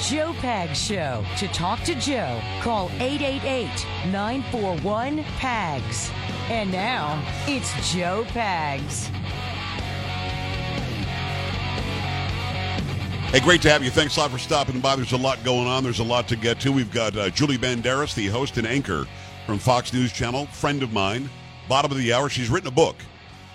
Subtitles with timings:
[0.00, 1.24] Joe Pags Show.
[1.38, 3.68] To talk to Joe, call 888
[4.10, 6.10] 941 PAGS.
[6.48, 9.08] And now, it's Joe Pags.
[13.30, 13.90] Hey, great to have you.
[13.90, 14.96] Thanks a lot for stopping by.
[14.96, 15.82] There's a lot going on.
[15.82, 16.72] There's a lot to get to.
[16.72, 19.06] We've got uh, Julie Banderas, the host and anchor
[19.46, 21.28] from Fox News Channel, friend of mine.
[21.68, 22.28] Bottom of the hour.
[22.28, 22.96] She's written a book,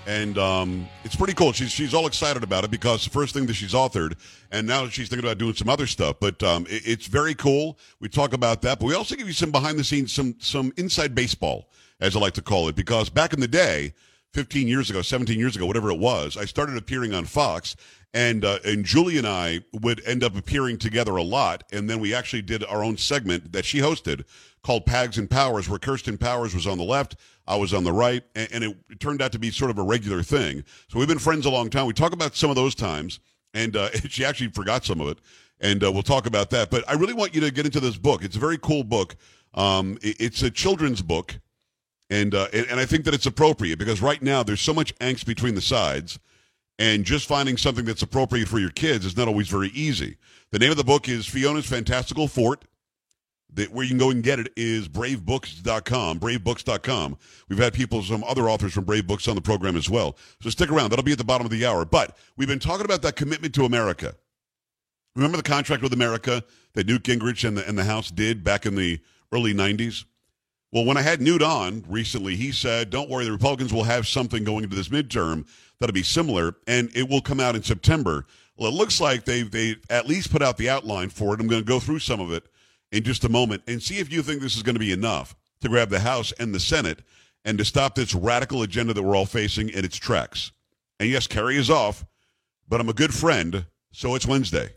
[0.10, 1.52] and um, it's pretty cool.
[1.52, 4.18] She's she's all excited about it because the first thing that she's authored,
[4.52, 6.16] and now she's thinking about doing some other stuff.
[6.20, 7.78] But um, it, it's very cool.
[8.00, 10.74] We talk about that, but we also give you some behind the scenes, some some
[10.78, 13.94] inside baseball, as I like to call it, because back in the day.
[14.34, 17.76] 15 years ago, 17 years ago, whatever it was, I started appearing on Fox,
[18.14, 22.00] and uh, and Julie and I would end up appearing together a lot, and then
[22.00, 24.24] we actually did our own segment that she hosted
[24.64, 27.16] called Pags and Powers, where Kirsten Powers was on the left,
[27.48, 29.78] I was on the right, and, and it, it, turned out to be sort of
[29.78, 30.64] a regular thing.
[30.88, 31.86] So we've been friends a long time.
[31.86, 33.20] We talk about some of those times,
[33.54, 35.20] and uh, she actually forgot some of it,
[35.60, 36.70] and uh, we'll talk about that.
[36.70, 38.24] But I really want you to get into this book.
[38.24, 39.16] It's a very cool book.
[39.54, 41.40] Um, it, it's a children's book
[42.10, 44.98] and, uh, and, and I think that it's appropriate because right now there's so much
[45.00, 46.20] angst between the sides,
[46.80, 50.18] and just finding something that's appropriate for your kids is not always very easy.
[50.52, 52.66] The name of the book is Fiona's Fantastical Fort.
[53.52, 57.18] That where you can go and get it is bravebooks.com, bravebooks.com.
[57.50, 60.16] We've had people, some other authors from Brave Books on the program as well.
[60.42, 60.92] So stick around.
[60.92, 61.84] That'll be at the bottom of the hour.
[61.84, 64.16] But we've been talking about that commitment to America.
[65.16, 66.44] Remember the contract with America
[66.74, 69.00] that Newt Gingrich and the, and the House did back in the
[69.34, 70.06] early 90s?
[70.72, 74.08] Well, when I had Newt on recently, he said, don't worry, the Republicans will have
[74.08, 75.48] something going into this midterm
[75.80, 78.28] that'll be similar, and it will come out in September.
[78.56, 81.40] Well, it looks like they they at least put out the outline for it.
[81.40, 82.44] I'm going to go through some of it
[82.92, 85.36] in just a moment and see if you think this is going to be enough
[85.62, 87.00] to grab the House and the Senate
[87.46, 90.52] and to stop this radical agenda that we're all facing in its tracks.
[91.00, 92.06] And yes, Kerry is off,
[92.68, 94.70] but I'm a good friend, so it's Wednesday.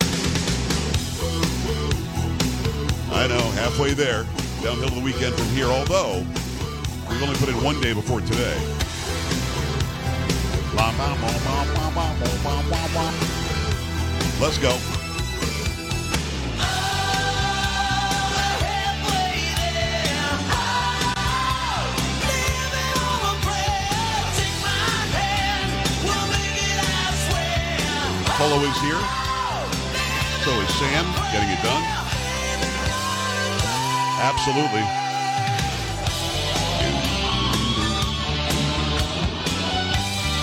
[3.11, 4.27] I know, halfway there
[4.63, 6.25] downhill to the weekend from here, although
[7.11, 8.57] we've only put in one day before today.
[14.41, 14.79] Let's go.
[28.39, 29.01] Polo is here.
[30.45, 32.02] So is Sam, getting it done.
[34.23, 34.87] Absolutely.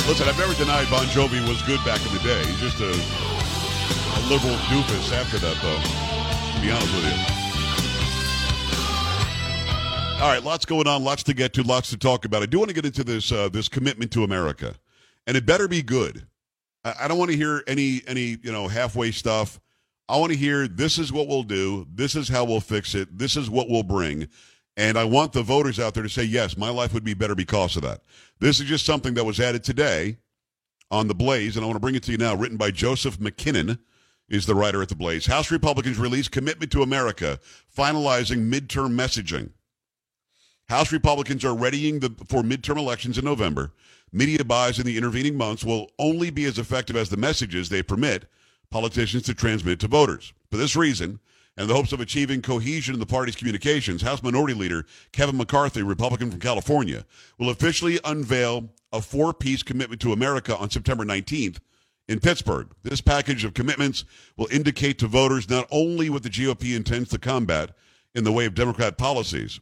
[0.05, 2.43] Listen, I've never denied Bon Jovi was good back in the day.
[2.45, 5.79] He's just a, a liberal doofus after that, though.
[6.55, 7.39] To be honest with you.
[10.21, 12.43] All right, lots going on, lots to get to, lots to talk about.
[12.43, 14.75] I do want to get into this uh, this commitment to America,
[15.25, 16.27] and it better be good.
[16.83, 19.61] I, I don't want to hear any any you know halfway stuff.
[20.09, 21.85] I want to hear this is what we'll do.
[21.93, 23.15] This is how we'll fix it.
[23.15, 24.27] This is what we'll bring.
[24.75, 27.35] And I want the voters out there to say, yes, my life would be better
[27.35, 28.01] because of that.
[28.39, 30.17] This is just something that was added today
[30.89, 32.33] on The Blaze, and I want to bring it to you now.
[32.33, 33.77] Written by Joseph MacKinnon
[34.29, 35.27] is the writer at The Blaze.
[35.27, 37.39] House Republicans release commitment to America,
[37.77, 39.51] finalizing midterm messaging.
[40.69, 43.73] House Republicans are readying the, for midterm elections in November.
[44.11, 47.83] Media buys in the intervening months will only be as effective as the messages they
[47.83, 48.27] permit
[48.71, 50.33] politicians to transmit to voters.
[50.51, 51.19] For this reason,
[51.57, 55.37] and in the hopes of achieving cohesion in the party's communications, House Minority Leader Kevin
[55.37, 57.05] McCarthy, Republican from California,
[57.37, 61.57] will officially unveil a four piece commitment to America on September 19th
[62.07, 62.69] in Pittsburgh.
[62.83, 64.05] This package of commitments
[64.37, 67.71] will indicate to voters not only what the GOP intends to combat
[68.15, 69.59] in the way of Democrat policies,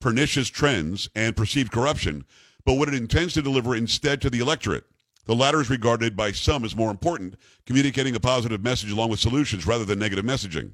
[0.00, 2.24] pernicious trends, and perceived corruption,
[2.64, 4.84] but what it intends to deliver instead to the electorate
[5.26, 7.34] the latter is regarded by some as more important,
[7.66, 10.72] communicating a positive message along with solutions rather than negative messaging.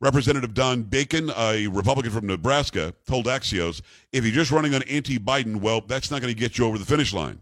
[0.00, 3.82] Representative Don Bacon, a Republican from Nebraska, told Axios,
[4.12, 6.78] if you're just running on anti Biden, well, that's not going to get you over
[6.78, 7.40] the finish line.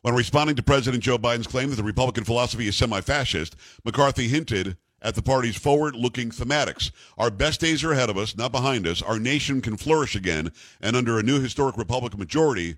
[0.00, 4.28] When responding to President Joe Biden's claim that the Republican philosophy is semi fascist, McCarthy
[4.28, 6.90] hinted at the party's forward looking thematics.
[7.18, 9.02] Our best days are ahead of us, not behind us.
[9.02, 12.76] Our nation can flourish again, and under a new historic Republican majority,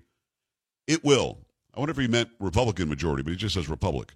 [0.85, 1.39] it will.
[1.75, 4.13] I wonder if he meant Republican majority, but he just says Republic.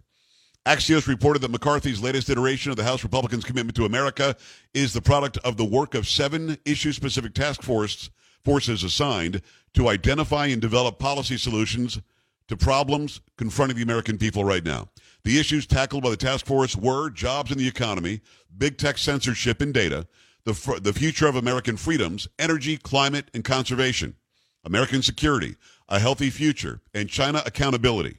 [0.66, 4.36] Axios reported that McCarthy's latest iteration of the House Republicans' commitment to America
[4.74, 8.10] is the product of the work of seven issue-specific task force,
[8.46, 9.42] forces assigned
[9.74, 12.00] to identify and develop policy solutions
[12.48, 14.88] to problems confronting the American people right now.
[15.26, 18.22] The issues tackled by the task force were jobs in the economy,
[18.58, 20.08] big tech censorship and data,
[20.46, 24.16] the, the future of American freedoms, energy, climate, and conservation,
[24.65, 25.56] American security,
[25.89, 28.18] a healthy future, and China accountability.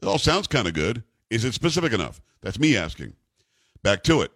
[0.00, 1.02] It all sounds kind of good.
[1.30, 2.20] Is it specific enough?
[2.42, 3.14] That's me asking.
[3.82, 4.32] Back to it.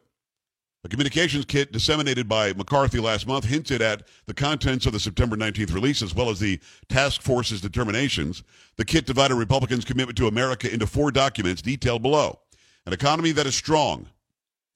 [0.84, 5.36] A communications kit disseminated by McCarthy last month hinted at the contents of the September
[5.36, 8.44] 19th release as well as the task force's determinations.
[8.76, 12.38] The kit divided Republicans' commitment to America into four documents detailed below.
[12.86, 14.06] An economy that is strong.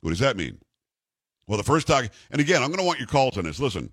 [0.01, 0.59] What does that mean?
[1.47, 3.61] Well, the first doc, and again, I'm going to want your calls on this.
[3.61, 3.93] Listen,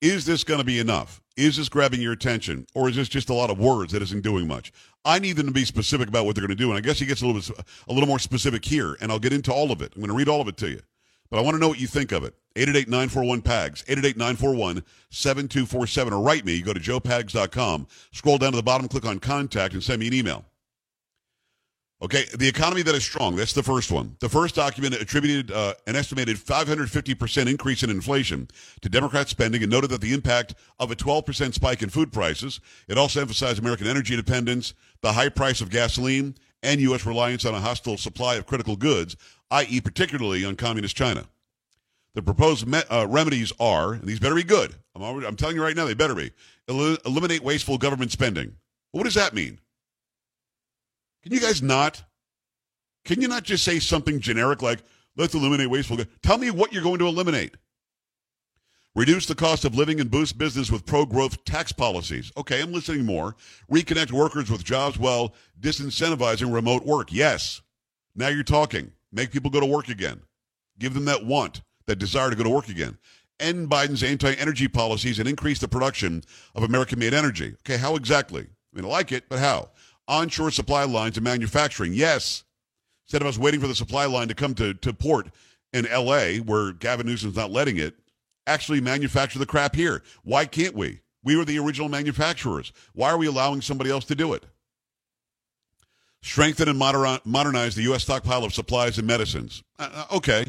[0.00, 1.22] is this going to be enough?
[1.36, 4.22] Is this grabbing your attention, or is this just a lot of words that isn't
[4.22, 4.70] doing much?
[5.04, 7.00] I need them to be specific about what they're going to do, and I guess
[7.00, 9.72] he gets a little bit, a little more specific here, and I'll get into all
[9.72, 9.92] of it.
[9.94, 10.80] I'm going to read all of it to you,
[11.30, 12.34] but I want to know what you think of it.
[12.54, 13.82] 888-941-PAGS,
[15.12, 16.54] 888-941-7247, or write me.
[16.54, 20.06] You Go to joepags.com, scroll down to the bottom, click on contact, and send me
[20.06, 20.44] an email.
[22.04, 23.34] Okay, the economy that is strong.
[23.34, 24.14] That's the first one.
[24.20, 28.46] The first document attributed uh, an estimated 550% increase in inflation
[28.82, 32.60] to Democrat spending and noted that the impact of a 12% spike in food prices.
[32.88, 37.06] It also emphasized American energy dependence, the high price of gasoline, and U.S.
[37.06, 39.16] reliance on a hostile supply of critical goods,
[39.50, 41.24] i.e., particularly on communist China.
[42.14, 44.74] The proposed me- uh, remedies are, and these better be good.
[44.94, 46.32] I'm, already, I'm telling you right now, they better be.
[46.68, 48.56] El- eliminate wasteful government spending.
[48.90, 49.58] What does that mean?
[51.24, 52.04] Can you guys not?
[53.06, 54.80] Can you not just say something generic like,
[55.16, 55.98] let's eliminate wasteful?
[56.22, 57.56] Tell me what you're going to eliminate.
[58.94, 62.30] Reduce the cost of living and boost business with pro growth tax policies.
[62.36, 63.34] Okay, I'm listening more.
[63.72, 67.08] Reconnect workers with jobs while disincentivizing remote work.
[67.10, 67.62] Yes.
[68.14, 68.92] Now you're talking.
[69.10, 70.20] Make people go to work again.
[70.78, 72.98] Give them that want, that desire to go to work again.
[73.40, 76.22] End Biden's anti energy policies and increase the production
[76.54, 77.54] of American made energy.
[77.62, 78.42] Okay, how exactly?
[78.42, 79.70] I mean, I like it, but how?
[80.08, 81.92] Onshore supply lines and manufacturing.
[81.92, 82.44] Yes.
[83.06, 85.28] Instead of us waiting for the supply line to come to, to port
[85.72, 87.94] in L.A., where Gavin Newsom's not letting it,
[88.46, 90.02] actually manufacture the crap here.
[90.22, 91.00] Why can't we?
[91.22, 92.72] We were the original manufacturers.
[92.92, 94.44] Why are we allowing somebody else to do it?
[96.22, 98.02] Strengthen and modernize the U.S.
[98.02, 99.62] stockpile of supplies and medicines.
[99.78, 100.44] Uh, uh, okay.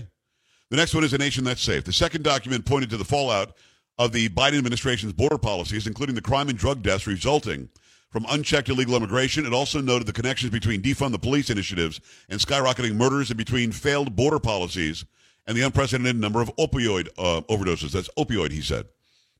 [0.69, 1.83] The next one is a nation that's safe.
[1.83, 3.55] The second document pointed to the fallout
[3.97, 7.69] of the Biden administration's border policies, including the crime and drug deaths resulting
[8.09, 9.45] from unchecked illegal immigration.
[9.45, 11.99] It also noted the connections between defund the police initiatives
[12.29, 15.05] and skyrocketing murders and between failed border policies
[15.47, 17.91] and the unprecedented number of opioid uh, overdoses.
[17.91, 18.85] That's opioid, he said.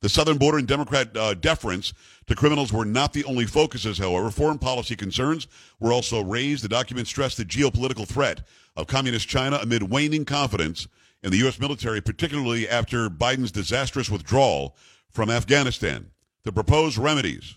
[0.02, 1.94] The southern border and Democrat uh, deference
[2.28, 4.30] to criminals were not the only focuses, however.
[4.30, 5.48] Foreign policy concerns
[5.80, 6.64] were also raised.
[6.64, 8.46] The document stressed the geopolitical threat
[8.76, 10.88] of communist China amid waning confidence
[11.24, 11.60] in the U.S.
[11.60, 14.76] military, particularly after Biden's disastrous withdrawal
[15.10, 16.12] from Afghanistan.
[16.44, 17.56] The proposed remedies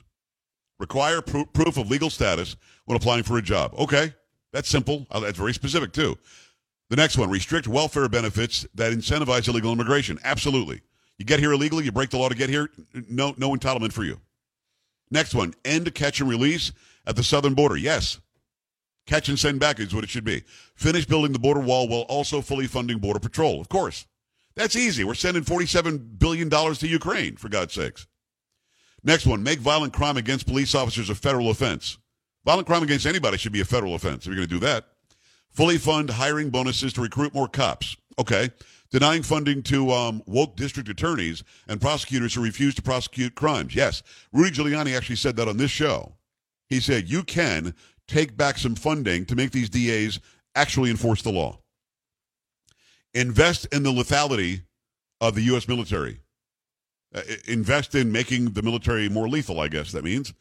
[0.78, 3.74] Require pr- proof of legal status when applying for a job.
[3.78, 4.14] Okay,
[4.52, 5.06] that's simple.
[5.10, 6.16] Uh, that's very specific, too.
[6.90, 10.18] The next one restrict welfare benefits that incentivize illegal immigration.
[10.24, 10.80] Absolutely.
[11.18, 12.70] You get here illegally, you break the law to get here,
[13.08, 14.20] no, no entitlement for you.
[15.10, 16.72] Next one end catch and release
[17.06, 17.76] at the southern border.
[17.76, 18.20] Yes.
[19.06, 20.44] Catch and send back is what it should be.
[20.74, 23.60] Finish building the border wall while also fully funding Border Patrol.
[23.60, 24.06] Of course.
[24.54, 25.02] That's easy.
[25.04, 28.06] We're sending $47 billion to Ukraine, for God's sakes.
[29.04, 31.98] Next one, make violent crime against police officers a federal offense.
[32.44, 34.86] Violent crime against anybody should be a federal offense if you're going to do that.
[35.50, 37.96] Fully fund hiring bonuses to recruit more cops.
[38.18, 38.50] Okay.
[38.90, 43.74] Denying funding to um, woke district attorneys and prosecutors who refuse to prosecute crimes.
[43.74, 44.02] Yes.
[44.32, 46.14] Rudy Giuliani actually said that on this show.
[46.68, 47.74] He said, you can
[48.06, 50.20] take back some funding to make these DAs
[50.54, 51.58] actually enforce the law.
[53.14, 54.62] Invest in the lethality
[55.20, 55.68] of the U.S.
[55.68, 56.20] military.
[57.14, 60.34] Uh, invest in making the military more lethal, I guess that means.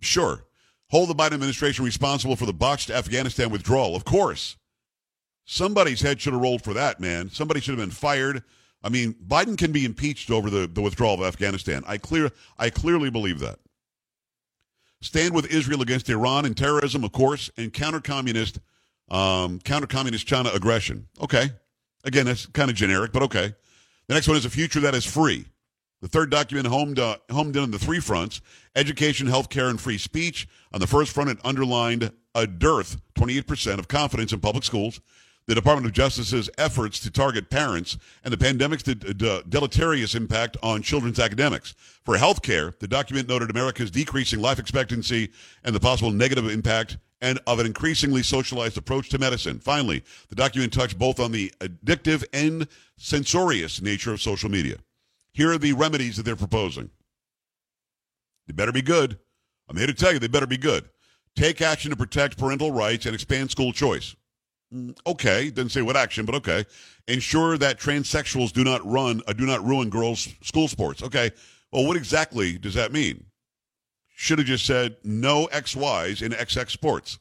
[0.00, 0.44] Sure.
[0.90, 3.96] Hold the Biden administration responsible for the botched Afghanistan withdrawal.
[3.96, 4.56] Of course.
[5.44, 7.30] Somebody's head should have rolled for that, man.
[7.30, 8.42] Somebody should have been fired.
[8.82, 11.82] I mean, Biden can be impeached over the, the withdrawal of Afghanistan.
[11.86, 13.58] I clear I clearly believe that.
[15.02, 18.60] Stand with Israel against Iran and terrorism, of course, and counter communist
[19.10, 21.08] um, counter communist China aggression.
[21.20, 21.50] Okay.
[22.04, 23.54] Again, that's kind of generic, but okay.
[24.06, 25.46] The next one is a future that is free.
[26.00, 28.40] The third document homed, uh, homed in on the three fronts
[28.74, 30.48] education, healthcare, and free speech.
[30.72, 35.00] On the first front, it underlined a dearth, 28%, of confidence in public schools,
[35.46, 40.56] the Department of Justice's efforts to target parents, and the pandemic's de- de- deleterious impact
[40.62, 41.74] on children's academics.
[42.04, 45.30] For healthcare, the document noted America's decreasing life expectancy
[45.64, 49.58] and the possible negative impact and of an increasingly socialized approach to medicine.
[49.58, 52.66] Finally, the document touched both on the addictive and
[52.96, 54.76] censorious nature of social media.
[55.32, 56.90] Here are the remedies that they're proposing.
[58.46, 59.18] They better be good.
[59.68, 60.88] I'm here to tell you they better be good.
[61.36, 64.16] Take action to protect parental rights and expand school choice.
[64.74, 66.64] Mm, okay, didn't say what action, but okay.
[67.08, 71.02] Ensure that transsexuals do not run, uh, do not ruin girls' school sports.
[71.02, 71.30] Okay,
[71.72, 73.24] well, what exactly does that mean?
[74.14, 77.18] Should have just said no XYs in XX sports.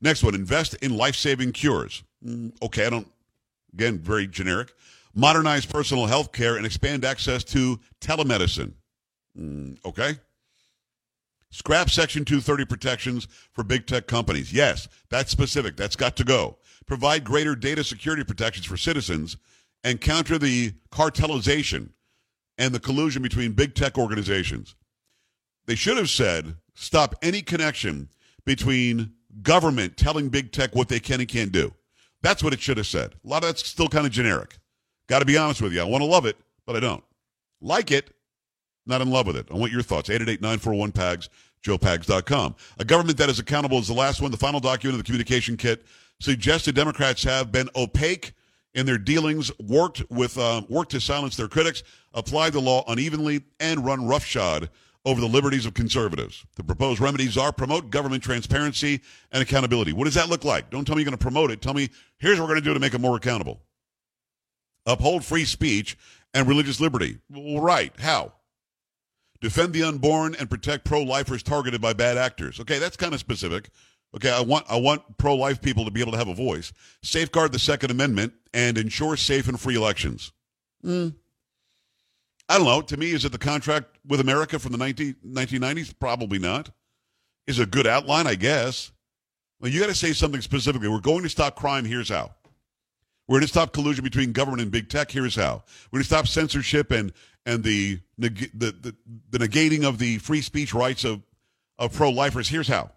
[0.00, 2.02] Next one, invest in life-saving cures.
[2.24, 3.08] Mm, okay, I don't.
[3.72, 4.72] Again, very generic.
[5.14, 8.72] Modernize personal health care, and expand access to telemedicine.
[9.38, 10.16] Mm, okay.
[11.50, 14.52] Scrap Section 230 protections for big tech companies.
[14.52, 15.76] Yes, that's specific.
[15.76, 16.58] That's got to go.
[16.86, 19.36] Provide greater data security protections for citizens
[19.82, 21.90] and counter the cartelization
[22.58, 24.76] and the collusion between big tech organizations.
[25.66, 28.08] They should have said stop any connection
[28.44, 29.12] between
[29.42, 31.72] government telling big tech what they can and can't do.
[32.22, 33.14] That's what it should have said.
[33.24, 34.58] A lot of that's still kind of generic.
[35.10, 35.80] Got to be honest with you.
[35.80, 36.36] I want to love it,
[36.66, 37.02] but I don't.
[37.60, 38.14] Like it,
[38.86, 39.48] not in love with it.
[39.50, 40.08] I want your thoughts.
[40.08, 41.28] 888-941-PAGS,
[41.66, 42.54] joepags.com.
[42.78, 44.30] A government that is accountable is the last one.
[44.30, 45.84] The final document of the communication kit
[46.20, 48.34] suggested Democrats have been opaque
[48.74, 51.82] in their dealings, worked with uh, worked to silence their critics,
[52.14, 54.70] applied the law unevenly, and run roughshod
[55.04, 56.46] over the liberties of conservatives.
[56.54, 59.00] The proposed remedies are promote government transparency
[59.32, 59.92] and accountability.
[59.92, 60.70] What does that look like?
[60.70, 61.60] Don't tell me you're going to promote it.
[61.60, 61.88] Tell me
[62.18, 63.60] here's what we're going to do to make it more accountable.
[64.86, 65.96] Uphold free speech
[66.34, 67.18] and religious liberty.
[67.30, 67.92] Well, right.
[67.98, 68.32] How?
[69.40, 72.60] Defend the unborn and protect pro-lifers targeted by bad actors.
[72.60, 73.70] Okay, that's kind of specific.
[74.14, 76.72] Okay, I want I want pro-life people to be able to have a voice.
[77.02, 80.32] Safeguard the Second Amendment and ensure safe and free elections.
[80.84, 81.14] Mm.
[82.48, 82.82] I don't know.
[82.82, 85.94] To me, is it the contract with America from the 19, 1990s?
[85.98, 86.70] Probably not.
[87.46, 88.26] Is a good outline?
[88.26, 88.90] I guess.
[89.60, 90.88] Well, you got to say something specifically.
[90.88, 91.84] We're going to stop crime.
[91.84, 92.34] Here's how.
[93.30, 95.08] We're going to stop collusion between government and big tech.
[95.08, 95.62] Here's how.
[95.92, 97.12] We're going to stop censorship and
[97.46, 98.96] and the the, the,
[99.30, 101.22] the negating of the free speech rights of,
[101.78, 102.48] of pro-lifers.
[102.48, 102.90] Here's how.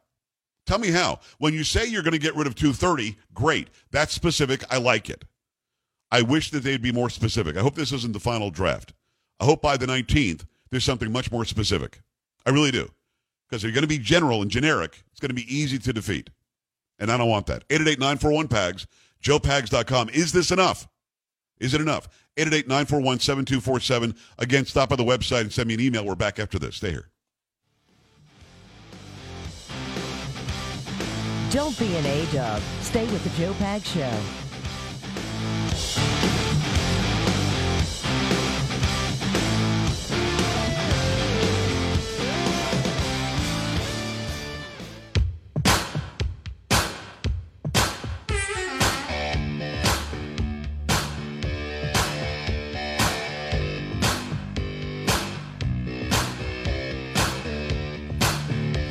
[0.66, 1.20] Tell me how.
[1.38, 3.68] When you say you're going to get rid of 230, great.
[3.92, 4.64] That's specific.
[4.72, 5.24] I like it.
[6.12, 7.56] I wish that they'd be more specific.
[7.56, 8.94] I hope this isn't the final draft.
[9.40, 12.02] I hope by the 19th there's something much more specific.
[12.44, 12.90] I really do.
[13.48, 15.94] Because if you're going to be general and generic, it's going to be easy to
[15.94, 16.32] defeat.
[16.98, 17.68] And I don't want that.
[17.70, 18.88] 888-941-PAGS,
[19.24, 20.10] joepags.com.
[20.10, 20.88] Is this enough?
[21.60, 22.08] Is it enough?
[22.38, 24.18] 888-941-7247.
[24.38, 26.06] Again, stop by the website and send me an email.
[26.06, 26.76] We're back after this.
[26.76, 27.10] Stay here.
[31.52, 32.62] Don't be an A-dub.
[32.82, 34.43] Stay with the Joe Pag Show.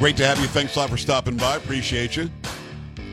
[0.02, 0.48] Great to have you.
[0.48, 1.54] Thanks a lot for stopping by.
[1.54, 2.28] Appreciate you.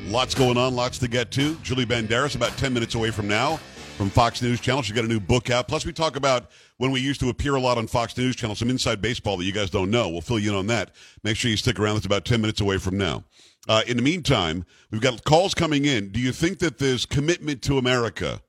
[0.08, 1.54] Lots going on, lots to get to.
[1.58, 3.58] Julie Banderas, about 10 minutes away from now
[3.96, 4.82] from Fox News Channel.
[4.82, 5.68] She's got a new book out.
[5.68, 8.56] Plus, we talk about when we used to appear a lot on Fox News Channel,
[8.56, 10.10] some inside baseball that you guys don't know.
[10.10, 10.90] We'll fill you in on that.
[11.24, 11.98] Make sure you stick around.
[11.98, 13.24] It's about 10 minutes away from now.
[13.68, 16.10] Uh, in the meantime, we've got calls coming in.
[16.10, 18.42] Do you think that this commitment to America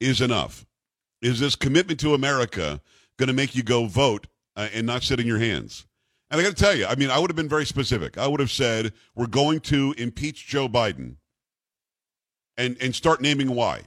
[0.00, 0.64] is enough?
[1.20, 2.80] Is this commitment to America
[3.18, 5.84] going to make you go vote uh, and not sit in your hands?
[6.32, 8.16] And I got to tell you, I mean, I would have been very specific.
[8.16, 11.16] I would have said, we're going to impeach Joe Biden
[12.56, 13.82] and, and start naming why.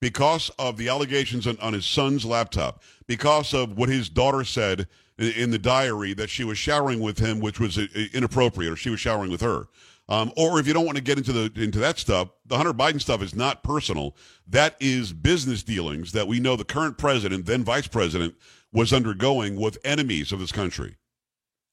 [0.00, 4.86] Because of the allegations on, on his son's laptop, because of what his daughter said
[5.18, 8.76] in, in the diary that she was showering with him, which was uh, inappropriate, or
[8.76, 9.66] she was showering with her.
[10.08, 12.72] Um, or if you don't want to get into the into that stuff, the Hunter
[12.72, 14.16] Biden stuff is not personal.
[14.46, 18.34] That is business dealings that we know the current president, then vice president,
[18.72, 20.96] was undergoing with enemies of this country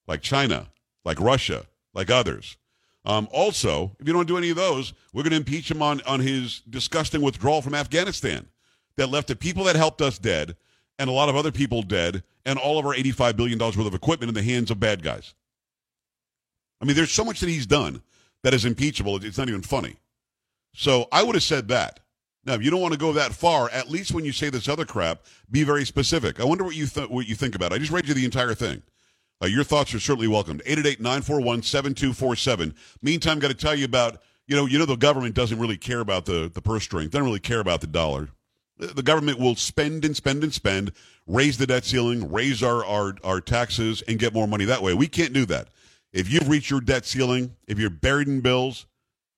[0.07, 0.67] like China,
[1.05, 2.57] like Russia, like others.
[3.05, 6.01] Um, also, if you don't do any of those, we're going to impeach him on,
[6.05, 8.47] on his disgusting withdrawal from Afghanistan
[8.97, 10.57] that left the people that helped us dead
[10.99, 13.93] and a lot of other people dead and all of our $85 billion worth of
[13.93, 15.33] equipment in the hands of bad guys.
[16.81, 18.01] I mean, there's so much that he's done
[18.43, 19.23] that is impeachable.
[19.23, 19.95] It's not even funny.
[20.73, 21.99] So I would have said that.
[22.45, 24.69] Now, if you don't want to go that far, at least when you say this
[24.69, 26.39] other crap, be very specific.
[26.39, 27.71] I wonder what you th- what you think about.
[27.71, 27.75] it.
[27.75, 28.81] I just read you the entire thing.
[29.41, 30.57] Uh, your thoughts are certainly welcome.
[30.59, 32.73] 888-941-7247.
[33.01, 35.99] Meantime, got to tell you about, you know, you know the government doesn't really care
[35.99, 37.11] about the, the purse strength.
[37.11, 38.29] They don't really care about the dollar.
[38.79, 40.91] The government will spend and spend and spend,
[41.25, 44.93] raise the debt ceiling, raise our, our, our taxes, and get more money that way.
[44.93, 45.69] We can't do that.
[46.13, 48.85] If you've reached your debt ceiling, if you're buried in bills,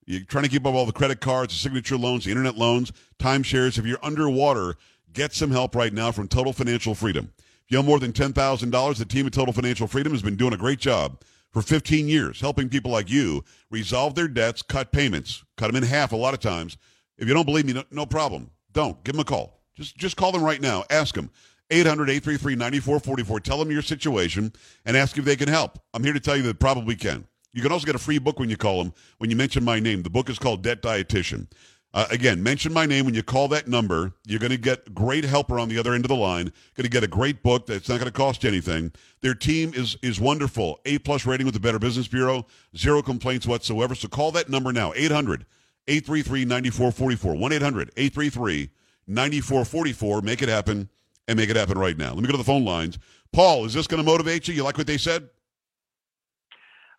[0.04, 2.92] you're trying to keep up all the credit cards, the signature loans, the internet loans,
[3.18, 4.76] timeshares, if you're underwater,
[5.12, 7.32] get some help right now from Total Financial Freedom
[7.78, 10.80] owe more than $10,000, the team at Total Financial Freedom has been doing a great
[10.80, 11.22] job
[11.52, 15.82] for 15 years, helping people like you resolve their debts, cut payments, cut them in
[15.82, 16.76] half a lot of times.
[17.18, 18.50] If you don't believe me, no, no problem.
[18.72, 19.02] Don't.
[19.04, 19.60] Give them a call.
[19.74, 20.84] Just, just call them right now.
[20.90, 21.30] Ask them.
[21.70, 23.42] 800-833-9444.
[23.42, 24.52] Tell them your situation
[24.84, 25.78] and ask if they can help.
[25.94, 27.26] I'm here to tell you that probably can.
[27.52, 29.80] You can also get a free book when you call them, when you mention my
[29.80, 30.02] name.
[30.02, 31.48] The book is called Debt Dietitian.
[31.92, 34.12] Uh, again, mention my name when you call that number.
[34.24, 36.52] You're going to get great helper on the other end of the line.
[36.76, 38.92] Going to get a great book that's not going to cost you anything.
[39.22, 40.80] Their team is is wonderful.
[40.84, 42.46] A plus rating with the Better Business Bureau.
[42.76, 43.96] Zero complaints whatsoever.
[43.96, 44.92] So call that number now.
[44.94, 45.46] 800
[45.88, 47.34] 833 9444.
[47.34, 48.70] 1 800 833
[49.08, 50.22] 9444.
[50.22, 50.88] Make it happen
[51.26, 52.12] and make it happen right now.
[52.12, 52.98] Let me go to the phone lines.
[53.32, 54.54] Paul, is this going to motivate you?
[54.54, 55.28] You like what they said?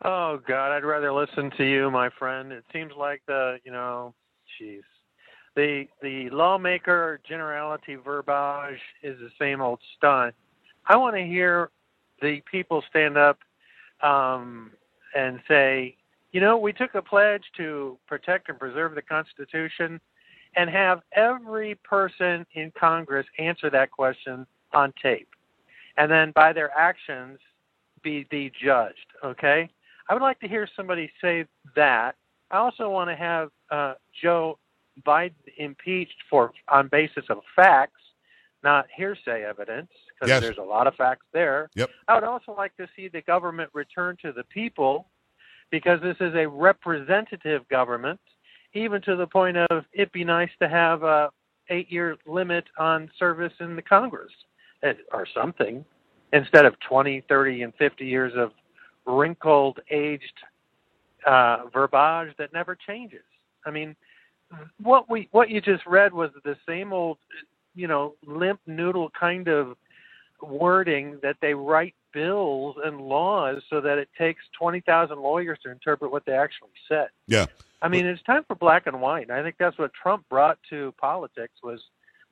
[0.04, 2.52] Oh God, I'd rather listen to you, my friend.
[2.52, 4.16] It seems like the you know
[4.60, 4.82] Jeez.
[5.56, 10.34] The the lawmaker generality verbiage is the same old stunt.
[10.86, 11.70] I want to hear
[12.22, 13.40] the people stand up
[14.02, 14.72] um,
[15.16, 15.98] and say,
[16.32, 20.00] you know, we took a pledge to protect and preserve the Constitution,
[20.56, 25.30] and have every person in Congress answer that question on tape,
[25.98, 27.40] and then by their actions
[28.02, 29.08] be be judged.
[29.24, 29.70] Okay,
[30.10, 32.16] I would like to hear somebody say that
[32.52, 34.60] I also want to have uh, Joe
[35.06, 38.02] Biden impeached for on basis of facts,
[38.64, 40.42] not hearsay evidence, because yes.
[40.42, 41.70] there's a lot of facts there.
[41.76, 41.90] Yep.
[42.08, 45.08] I would also like to see the government return to the people,
[45.72, 48.20] because this is a representative government.
[48.74, 51.30] Even to the point of it'd be nice to have a
[51.70, 54.32] eight-year limit on service in the Congress,
[55.14, 55.86] or something,
[56.34, 58.52] instead of 20, 30, and 50 years of
[59.06, 60.34] wrinkled, aged
[61.26, 63.24] uh, verbiage that never changes.
[63.66, 63.96] I mean,
[64.82, 67.18] what we what you just read was the same old,
[67.76, 69.78] you know, limp noodle kind of
[70.42, 75.72] wording that they write bills and laws so that it takes twenty thousand lawyers to
[75.72, 77.08] interpret what they actually said.
[77.28, 77.46] Yeah.
[77.84, 79.32] I mean, it's time for black and white.
[79.32, 81.80] I think that's what Trump brought to politics was,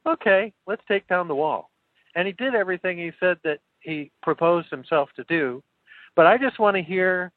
[0.06, 1.72] okay, let's take down the wall.
[2.14, 5.64] And he did everything he said that he proposed himself to do.
[6.16, 7.32] But I just want to hear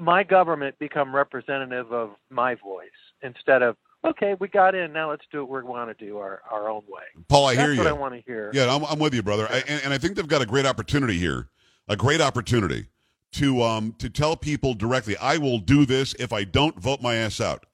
[0.00, 2.88] my government become representative of my voice
[3.22, 4.92] instead of okay, we got in.
[4.92, 7.02] Now let's do what we want to do our, our own way.
[7.28, 7.78] Paul, I That's hear you.
[7.80, 8.50] what I want to hear.
[8.54, 9.46] Yeah, I'm, I'm with you, brother.
[9.50, 11.48] I, and, and I think they've got a great opportunity here,
[11.88, 12.86] a great opportunity
[13.32, 15.16] to um to tell people directly.
[15.18, 17.66] I will do this if I don't vote my ass out.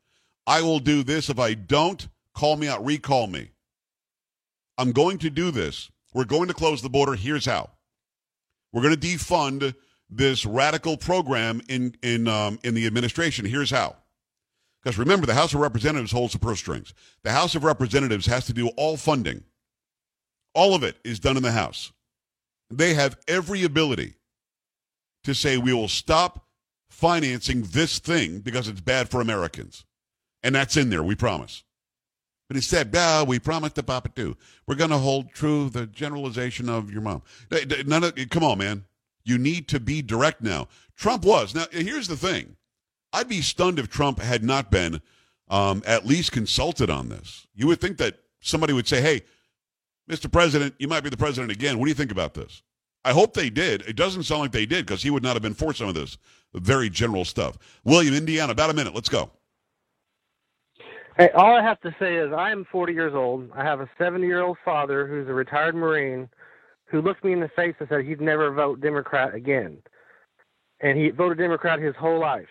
[0.47, 3.51] I will do this if I don't call me out, recall me.
[4.79, 5.91] I'm going to do this.
[6.13, 7.15] We're going to close the border.
[7.15, 7.71] Here's how.
[8.73, 9.75] We're going to defund
[10.09, 13.45] this radical program in in um, in the administration.
[13.45, 13.97] Here's how.
[14.83, 16.95] Because remember, the House of Representatives holds the purse strings.
[17.25, 19.43] The House of Representatives has to do all funding.
[20.55, 21.93] All of it is done in the House.
[22.71, 24.15] They have every ability
[25.25, 26.47] to say we will stop
[26.89, 29.85] financing this thing because it's bad for Americans.
[30.43, 31.65] And that's in there, we promise.
[32.49, 34.37] But instead, nah, we promised to Papa too.
[34.69, 37.23] We're going to hold true the generalization of your mom.
[37.87, 38.85] None of, come on, man.
[39.27, 40.69] You need to be direct now.
[40.97, 41.55] Trump was.
[41.55, 42.57] Now, here's the thing
[43.13, 45.03] I'd be stunned if Trump had not been
[45.49, 47.47] um, at least consulted on this.
[47.55, 49.23] You would think that somebody would say, hey,
[50.09, 50.31] Mr.
[50.31, 51.79] President, you might be the president again.
[51.79, 52.63] What do you think about this?
[53.05, 53.83] I hope they did.
[53.83, 55.95] It doesn't sound like they did because he would not have been for some of
[55.95, 56.19] this
[56.55, 57.59] very general stuff.
[57.85, 58.95] William, Indiana, about a minute.
[58.95, 59.31] Let's go.
[61.17, 63.51] Hey, all I have to say is I am 40 years old.
[63.55, 66.29] I have a 70 year old father who's a retired Marine
[66.87, 69.79] who looked me in the face and said he'd never vote Democrat again.
[70.81, 72.49] And he voted Democrat his whole life.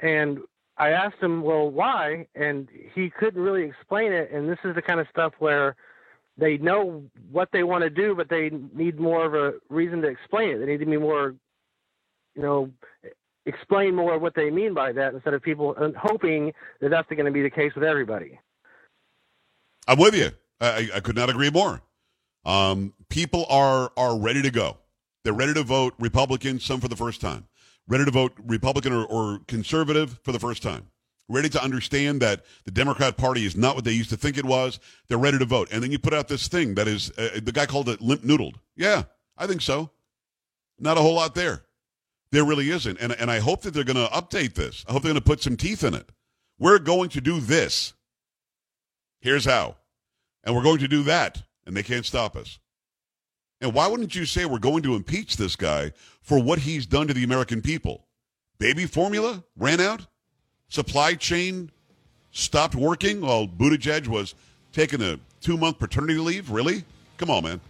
[0.00, 0.38] And
[0.76, 2.26] I asked him, well, why?
[2.34, 4.30] And he couldn't really explain it.
[4.32, 5.76] And this is the kind of stuff where
[6.36, 10.08] they know what they want to do, but they need more of a reason to
[10.08, 10.58] explain it.
[10.58, 11.34] They need to be more,
[12.36, 12.70] you know,
[13.44, 17.32] explain more what they mean by that instead of people hoping that that's going to
[17.32, 18.38] be the case with everybody.
[19.88, 20.30] I'm with you.
[20.60, 21.82] I, I could not agree more.
[22.44, 24.78] Um, people are are ready to go.
[25.24, 27.48] They're ready to vote Republican, some for the first time.
[27.86, 30.86] Ready to vote Republican or, or conservative for the first time.
[31.28, 34.44] Ready to understand that the Democrat Party is not what they used to think it
[34.46, 34.78] was.
[35.08, 35.68] They're ready to vote.
[35.70, 38.22] And then you put out this thing that is, uh, the guy called it limp
[38.22, 38.54] noodled.
[38.76, 39.02] Yeah,
[39.36, 39.90] I think so.
[40.78, 41.64] Not a whole lot there.
[42.30, 42.98] There really isn't.
[42.98, 44.84] And, and I hope that they're going to update this.
[44.88, 46.08] I hope they're going to put some teeth in it.
[46.58, 47.92] We're going to do this.
[49.20, 49.76] Here's how.
[50.44, 52.58] And we're going to do that and they can't stop us.
[53.60, 57.06] And why wouldn't you say we're going to impeach this guy for what he's done
[57.08, 58.06] to the American people?
[58.58, 60.06] Baby formula ran out?
[60.68, 61.70] Supply chain
[62.30, 64.34] stopped working while Buttigieg was
[64.72, 66.50] taking a two month paternity leave?
[66.50, 66.84] Really?
[67.18, 67.60] Come on, man.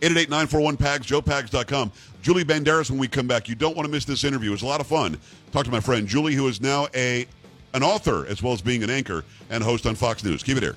[0.00, 1.92] 888-941-PAGS, joepags.com.
[2.20, 4.50] Julie Banderas, when we come back, you don't want to miss this interview.
[4.50, 5.18] It was a lot of fun.
[5.52, 7.26] Talk to my friend Julie, who is now a
[7.74, 10.42] an author as well as being an anchor and host on Fox News.
[10.42, 10.76] Keep it here.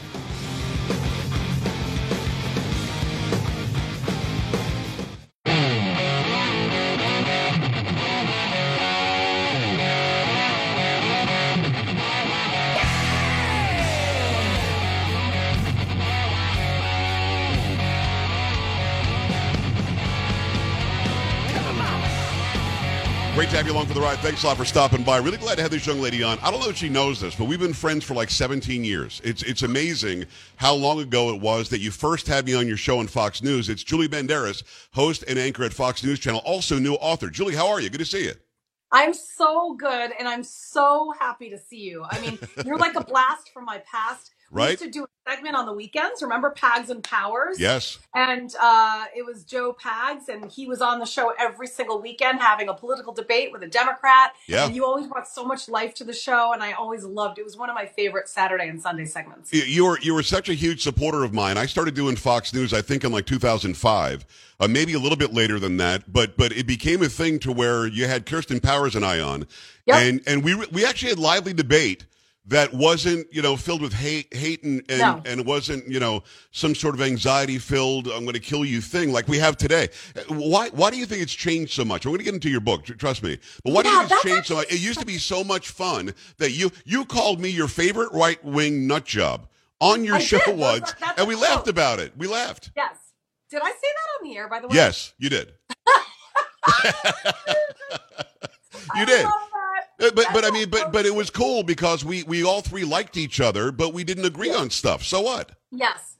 [23.71, 24.17] You along for the ride.
[24.19, 25.17] Thanks a lot for stopping by.
[25.17, 26.37] Really glad to have this young lady on.
[26.39, 29.21] I don't know if she knows this, but we've been friends for like 17 years.
[29.23, 30.25] It's it's amazing
[30.57, 33.41] how long ago it was that you first had me on your show on Fox
[33.41, 33.69] News.
[33.69, 37.29] It's Julie Banderas, host and anchor at Fox News Channel, also new author.
[37.29, 37.89] Julie, how are you?
[37.89, 38.33] Good to see you.
[38.91, 42.03] I'm so good and I'm so happy to see you.
[42.09, 44.31] I mean, you're like a blast from my past.
[44.51, 44.69] We Right?
[44.71, 46.21] used to do a segment on the weekends.
[46.21, 47.57] Remember Pags and Powers?
[47.57, 47.99] Yes.
[48.13, 52.39] And uh, it was Joe Pags, and he was on the show every single weekend
[52.41, 54.33] having a political debate with a Democrat.
[54.47, 54.65] Yeah.
[54.65, 57.41] And you always brought so much life to the show, and I always loved it.
[57.41, 59.53] It was one of my favorite Saturday and Sunday segments.
[59.53, 61.57] You- You were you were such a huge supporter of mine.
[61.57, 64.25] I started doing Fox News, I think, in like 2005,
[64.59, 66.11] uh, maybe a little bit later than that.
[66.11, 69.47] But but it became a thing to where you had Kirsten Powers and I on,
[69.85, 69.95] Yep.
[69.97, 72.05] and and we we actually had lively debate
[72.45, 75.21] that wasn't you know filled with hate hate and and, No.
[75.25, 78.81] and it wasn't you know some sort of anxiety filled I'm going to kill you
[78.81, 79.89] thing like we have today.
[80.27, 82.05] Why why do you think it's changed so much?
[82.05, 83.37] I'm going to get into your book, trust me.
[83.63, 84.71] But why do you Yeah, think it's changed so much?
[84.71, 88.43] It used to be so much fun that you you called me your favorite right
[88.43, 89.47] wing nut job
[89.79, 90.57] on your I show did.
[90.57, 92.13] Once, that's and we a laughed about it.
[92.17, 92.71] We laughed.
[92.75, 92.95] Yes.
[93.51, 94.75] Did I say that on the air, by the way?
[94.75, 95.53] Yes, you did.
[98.95, 99.25] you did.
[99.99, 100.07] That.
[100.07, 102.83] Uh, But but I mean but but it was cool because we we all three
[102.83, 105.03] liked each other, but we didn't agree on stuff.
[105.03, 105.51] So what?
[105.71, 106.17] Yes.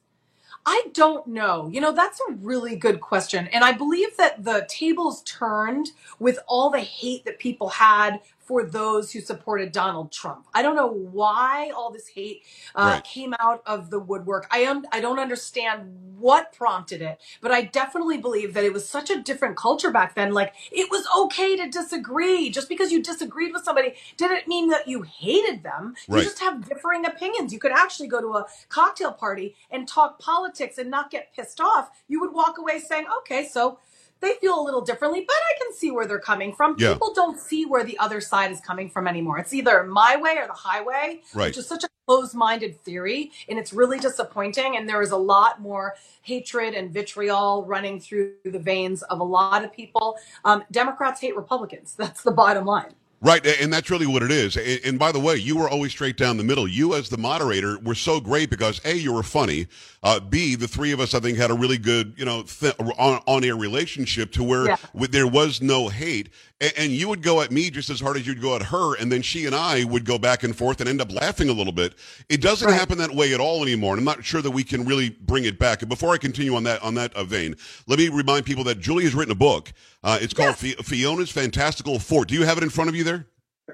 [0.65, 1.69] I don't know.
[1.74, 3.47] You know, that's a really good question.
[3.47, 8.65] And I believe that the tables turned with all the hate that people had for
[8.65, 10.47] those who supported Donald Trump.
[10.54, 12.43] I don't know why all this hate
[12.75, 13.04] uh, Right.
[13.04, 14.47] came out of the woodwork.
[14.51, 18.88] I am I don't understand what prompted it, but I definitely believe that it was
[18.88, 20.34] such a different culture back then.
[20.34, 22.49] Like it was okay to disagree.
[22.51, 25.95] Just because you disagreed with somebody didn't mean that you hated them.
[26.10, 26.23] You Right.
[26.23, 27.54] just have differing opinions.
[27.54, 31.62] You could actually go to a cocktail party and talk politics and not get pissed
[31.62, 31.91] off.
[32.08, 33.80] You would walk away saying, okay, so
[34.21, 36.75] they feel a little differently, but I can see where they're coming from.
[36.77, 36.93] Yeah.
[36.93, 39.39] People don't see where the other side is coming from anymore.
[39.39, 41.47] It's either my way or the highway, Right.
[41.47, 43.31] which is such a closed minded theory.
[43.49, 44.77] And it's really disappointing.
[44.77, 49.23] And there is a lot more hatred and vitriol running through the veins of a
[49.23, 50.17] lot of people.
[50.45, 51.95] Um, Democrats hate Republicans.
[51.97, 52.93] That's the bottom line.
[53.23, 54.57] Right, and that's really what it is.
[54.57, 56.67] And by the way, you were always straight down the middle.
[56.67, 59.67] You, as the moderator, were so great because a, you were funny.
[60.01, 62.73] Uh, B, the three of us, I think, had a really good, you know, th-
[62.79, 64.77] on on air relationship to where Yeah.
[64.93, 66.29] w- there was no hate.
[66.62, 68.95] A- And you would go at me just as hard as you'd go at her,
[68.95, 71.53] and then she and I would go back and forth and end up laughing a
[71.53, 71.93] little bit.
[72.29, 72.79] It doesn't Right.
[72.79, 75.45] happen that way at all anymore, and I'm not sure that we can really bring
[75.45, 75.84] it back.
[75.84, 77.55] And before I continue on that on that uh, vein,
[77.86, 79.71] let me remind people that Julie has written a book.
[80.03, 82.27] Uh, it's called Fi- Fiona's Fantastical Fort.
[82.27, 83.11] Do you have it in front of you there?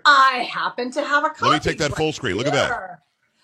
[0.05, 1.45] I happen to have a copy.
[1.45, 2.35] Let me take that full screen.
[2.37, 2.99] Look at that.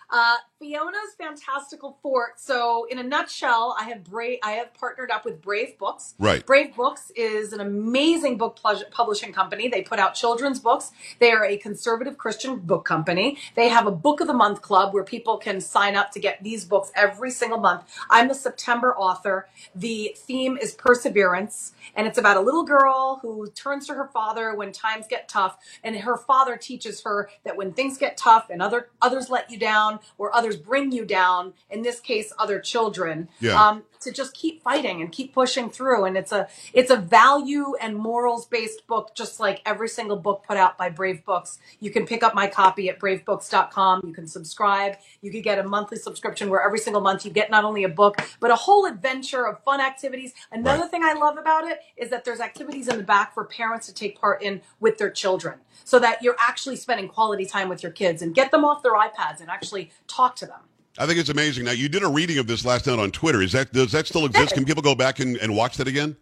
[0.10, 2.40] Uh, Fiona's Fantastical Fort.
[2.40, 4.40] So, in a nutshell, I have Brave.
[4.44, 6.16] I have partnered up with Brave Books.
[6.18, 6.46] Right.
[6.46, 9.68] Brave Books is an amazing book plu- publishing company.
[9.68, 10.94] They put out children's books.
[11.20, 13.40] They are a conservative Christian book company.
[13.56, 16.42] They have a book of the month club where people can sign up to get
[16.42, 17.84] these books every single month.
[18.10, 19.50] I'm the September author.
[19.76, 24.56] The theme is perseverance, and it's about a little girl who turns to her father
[24.56, 28.62] when times get tough, and her father teaches her that when things get tough and
[28.62, 33.30] other others let you down or others bring you down, in this case, other children,
[33.40, 33.62] Yeah.
[33.62, 36.06] um, to just keep fighting and keep pushing through.
[36.06, 40.44] And it's a it's a value and morals based book, just like every single book
[40.48, 41.60] put out by Brave Books.
[41.80, 44.02] You can pick up my copy at bravebooks.com.
[44.06, 44.98] You can subscribe.
[45.22, 47.90] You can get a monthly subscription where every single month you get not only a
[47.90, 50.34] book, but a whole adventure of fun activities.
[50.52, 50.92] Another Right.
[50.92, 53.94] thing I love about it is that there's activities in the back for parents to
[53.94, 57.92] take part in with their children so that you're actually spending quality time with your
[57.92, 60.62] kids and get them off their iPads and actually talk to them.
[60.98, 61.66] I think it's amazing.
[61.66, 63.42] Now, you did a reading of this last night on Twitter.
[63.42, 64.54] Is that does that still exist?
[64.54, 66.16] Can people go back and, and watch that again?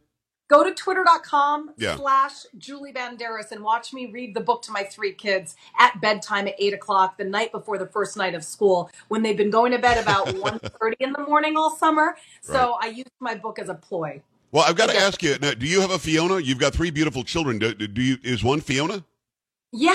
[0.50, 1.96] Go to twitter.com Yeah.
[1.96, 6.46] slash Julie Banderas and watch me read the book to my three kids at bedtime
[6.48, 9.72] at 8 o'clock the night before the first night of school when they've been going
[9.72, 12.18] to bed about 1.30 in the morning all summer.
[12.42, 14.22] So I used my book as a ploy.
[14.52, 15.38] Well, I've got to ask you.
[15.42, 16.40] Now, do you have a Fiona?
[16.40, 17.58] You've got three beautiful children.
[17.58, 18.18] Do, do you?
[18.22, 19.06] Is one Fiona?
[19.72, 19.94] Yeah,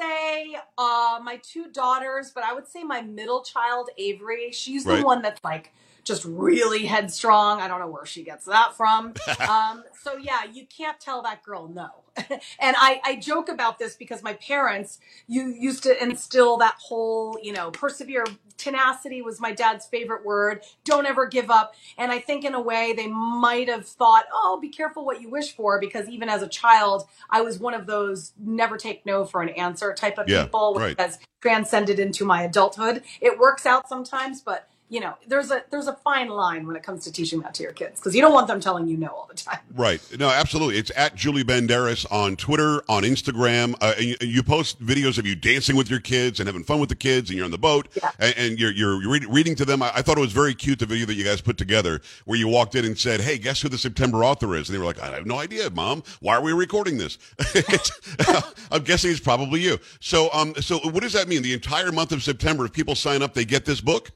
[0.00, 4.98] say uh, my two daughters, but I would say my middle child, Avery, she's Right.
[5.00, 5.72] the one that's like
[6.04, 7.60] just really headstrong.
[7.60, 9.14] I don't know where she gets that from.
[9.48, 11.88] um, so yeah, you can't tell that girl no.
[12.58, 17.38] and I, I joke about this because my parents, you used to instill that whole,
[17.42, 18.24] you know, persevere.
[18.58, 20.62] Tenacity was my dad's favorite word.
[20.84, 21.74] Don't ever give up.
[21.96, 25.30] And I think in a way they might have thought, oh, be careful what you
[25.30, 29.24] wish for, because even as a child, I was one of those never take no
[29.24, 31.00] for an answer type of Yeah, people, which right.
[31.00, 33.02] has transcended into my adulthood.
[33.20, 36.82] It works out sometimes, but you know, there's a there's a fine line when it
[36.82, 39.06] comes to teaching that to your kids because you don't want them telling you no
[39.06, 39.58] all the time.
[39.72, 40.00] Right.
[40.18, 40.76] No, absolutely.
[40.78, 43.74] It's at Julie Banderas on Twitter, on Instagram.
[43.80, 46.80] Uh, and you, you, post videos of you dancing with your kids and having fun
[46.80, 48.10] with the kids, and you're on the boat yeah.
[48.18, 49.80] and, and, you're you're read, reading to them.
[49.80, 52.36] I, I, thought it was very cute the video that you guys put together where
[52.36, 54.86] you walked in and said, "Hey, guess who the September author is?" And they were
[54.86, 56.02] like, "I have no idea, Mom.
[56.20, 57.16] Why are we recording this?"
[58.72, 59.78] I'm guessing it's probably you.
[60.00, 61.42] So, um, so what does that mean?
[61.42, 64.10] The entire month of September, if people sign up, they get this book.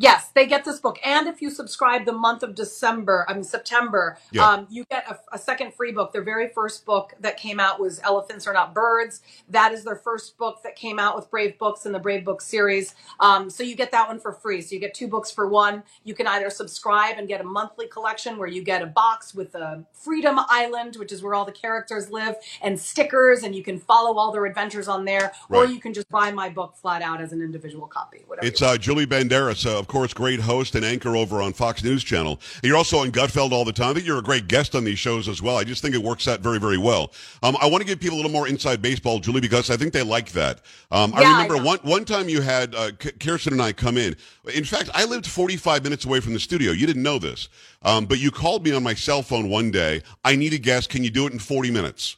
[0.00, 3.42] Yes, they get this book, and if you subscribe the month of December, I mean
[3.42, 4.48] September, yeah.
[4.48, 6.12] um, you get a, a, second free book.
[6.12, 9.96] Their very first book that came out was "Elephants Are Not Birds." That is their
[9.96, 12.94] first book that came out with Brave Books in the Brave Books series.
[13.18, 14.60] Um, so you get that one for free.
[14.62, 15.82] So you get two books for one.
[16.04, 19.56] You can either subscribe and get a monthly collection where you get a box with
[19.56, 23.80] a Freedom Island, which is where all the characters live, and stickers, and you can
[23.80, 25.58] follow all their adventures on there, right.
[25.58, 28.22] or you can just buy my book flat out as an individual copy.
[28.28, 28.46] Whatever.
[28.46, 29.66] It's uh, Julie Banderas.
[29.66, 32.40] Uh, of course, great host and anchor over on Fox News Channel.
[32.62, 33.90] You're also on Gutfeld all the time.
[33.90, 35.56] I think you're a great guest on these shows as well.
[35.56, 37.12] I just think it works out very, very well.
[37.42, 39.92] Um, I want to give people a little more inside baseball, Julie, because I think
[39.92, 40.60] they like that.
[40.90, 43.96] Um, yeah, I remember I one one time you had uh, Kirsten and I come
[43.96, 44.14] in.
[44.54, 46.72] In fact, I lived 45 minutes away from the studio.
[46.72, 47.48] You didn't know this,
[47.82, 50.02] um, but you called me on my cell phone one day.
[50.24, 50.90] I need a guest.
[50.90, 52.16] Can you do it in 40 minutes?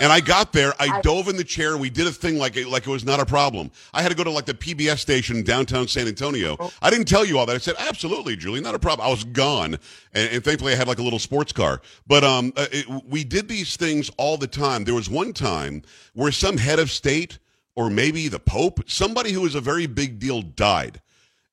[0.00, 2.68] And I got there, I dove in the chair, we did a thing like it,
[2.68, 3.70] like it was not a problem.
[3.94, 6.56] I had to go to like the PBS station in downtown San Antonio.
[6.58, 6.72] Oh.
[6.82, 7.54] I didn't tell you all that.
[7.54, 9.06] I said, absolutely, Julie, not a problem.
[9.06, 9.78] I was gone.
[10.12, 11.80] And, and thankfully I had like a little sports car.
[12.06, 14.84] But um, uh, it, we did these things all the time.
[14.84, 15.82] There was one time
[16.14, 17.38] where some head of state
[17.74, 21.00] or maybe the Pope, somebody who was a very big deal died.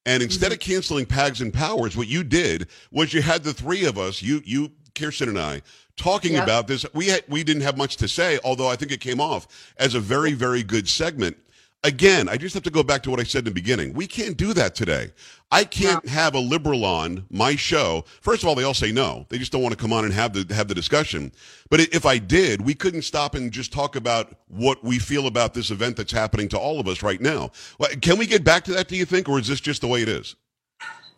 [0.05, 0.53] And instead mm-hmm.
[0.53, 4.21] of canceling Pags and Powers, what you did was you had the three of us,
[4.21, 5.61] you, you, Kirsten and I,
[5.95, 6.43] talking yep.
[6.43, 6.85] about this.
[6.93, 9.95] We had, we didn't have much to say, although I think it came off as
[9.95, 11.37] a very very good segment.
[11.85, 13.93] Again, I just have to go back to what I said in the beginning.
[13.93, 15.13] We can't do that today.
[15.49, 16.11] I can't no.
[16.11, 18.03] have a liberal on my show.
[18.19, 19.25] First of all, they all say no.
[19.29, 21.31] They just don't want to come on and have the have the discussion.
[21.69, 25.53] But if I did, we couldn't stop and just talk about what we feel about
[25.53, 27.51] this event that's happening to all of us right now.
[28.01, 28.89] Can we get back to that?
[28.89, 30.35] Do you think, or is this just the way it is?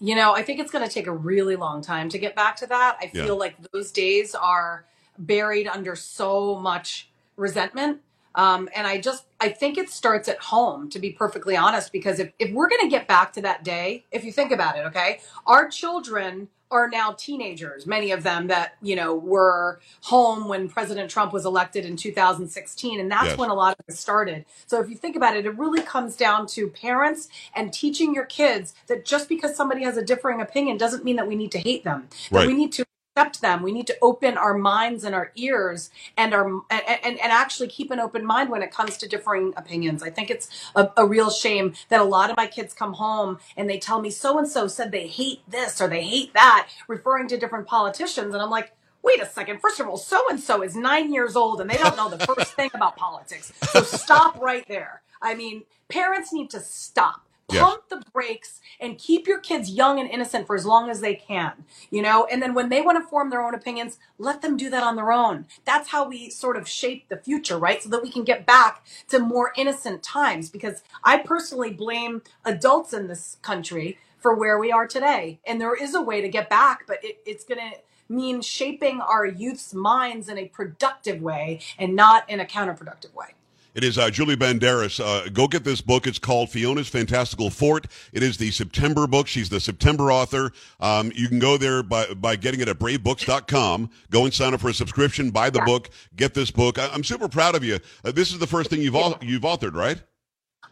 [0.04, 2.56] You know, I think it's going to take a really long time to get back
[2.58, 2.98] to that.
[3.00, 3.32] I feel yeah.
[3.34, 4.84] like those days are
[5.20, 8.02] buried under so much resentment.
[8.34, 12.20] Um, and I just, I think it starts at home, to be perfectly honest, because
[12.20, 14.86] if, if we're going to get back to that day, if you think about it,
[14.88, 20.70] okay, our children are now teenagers, many of them that, you know, were home when
[20.70, 23.00] President Trump was elected in 2016.
[23.00, 23.38] And that's yes.
[23.38, 24.46] when a lot of it started.
[24.66, 28.26] So if you think about it, it really comes down to parents and teaching your
[28.26, 31.60] kids that just because somebody has a differing opinion doesn't mean that we need to
[31.60, 32.08] hate them.
[32.32, 33.62] That we need to accept them.
[33.62, 37.92] We need to open our minds and our ears and our and, and, actually keep
[37.92, 40.04] an open mind when it comes to differing opinions.
[40.04, 43.40] I think it's a, a real shame that a lot of my kids come home
[43.58, 46.70] and they tell me so and so said they hate this or they hate that,
[46.88, 48.74] referring to different politicians, and I'm like.
[49.04, 49.60] Wait a second.
[49.60, 52.24] First of all, so and so is nine years old and they don't know the
[52.24, 53.52] first thing about politics.
[53.72, 55.02] So stop right there.
[55.20, 57.26] I mean, parents need to stop
[57.60, 61.16] pump the brakes and keep your kids young and innocent for as long as they
[61.16, 61.54] can
[61.92, 62.26] you know?
[62.32, 64.96] And then when they want to form their own opinions let them do that on
[64.98, 65.48] their own.
[65.66, 67.84] That's how we sort of shape the future right?
[67.84, 72.94] So that we can get back to more innocent times because i personally blame adults
[72.94, 75.40] in this country for where we are today.
[75.46, 77.78] And there is a way to get back but it, it's going to
[78.10, 83.28] mean shaping our youth's minds in a productive way and not in a counterproductive way
[83.74, 85.00] it is uh, Julie Banderas.
[85.00, 86.08] Uh, go get this book.
[86.08, 87.88] It's called Fiona's Fantastical Fort.
[88.14, 89.28] It is the September book.
[89.28, 90.52] She's the September author.
[90.80, 93.90] Um, you can go there by, by getting it at bravebooks.com.
[94.10, 95.32] Go and sign up for a subscription.
[95.32, 95.66] Buy the yeah.
[95.66, 95.90] book.
[96.16, 96.78] Get this book.
[96.80, 97.80] I, am super proud of you.
[98.04, 99.14] Uh, this is the first thing you've, yeah.
[99.22, 100.02] you've authored, right?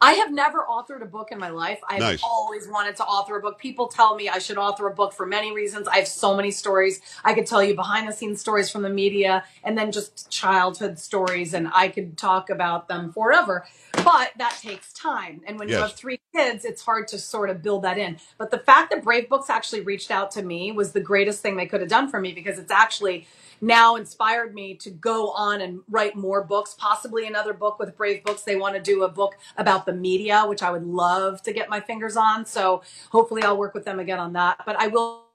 [0.01, 1.79] I have never authored a book in my life.
[1.87, 2.23] I've nice.
[2.23, 3.59] always wanted to author a book.
[3.59, 5.87] People tell me I should author a book for many reasons.
[5.87, 7.01] I have so many stories.
[7.23, 10.99] I could tell you behind the scenes stories from the media and then just childhood
[10.99, 13.65] stories, and I could talk about them forever.
[13.91, 15.41] But that takes time.
[15.45, 15.75] And when yes.
[15.75, 18.17] you have three kids, it's hard to sort of build that in.
[18.37, 21.55] But the fact that Brave Books actually reached out to me was the greatest thing
[21.55, 23.27] they could have done for me because it's actually
[23.61, 28.23] now inspired me to go on and write more books, possibly another book with Brave
[28.23, 28.43] Books.
[28.43, 31.69] They want to do a book about the media, which I would love to get
[31.69, 32.45] my fingers on.
[32.45, 34.61] So hopefully I'll work with them again on that.
[34.65, 35.25] But I will